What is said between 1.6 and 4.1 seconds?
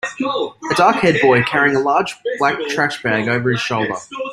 a large black trash bag over his shoulder.